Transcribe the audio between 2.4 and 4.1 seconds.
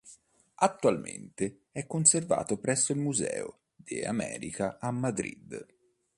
presso il Museo de